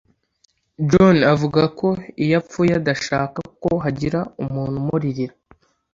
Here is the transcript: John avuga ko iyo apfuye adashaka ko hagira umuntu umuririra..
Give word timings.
John 0.89 1.17
avuga 1.33 1.61
ko 1.79 1.87
iyo 2.23 2.33
apfuye 2.41 2.71
adashaka 2.79 3.39
ko 3.63 3.71
hagira 3.83 4.19
umuntu 4.43 4.75
umuririra.. 4.81 5.33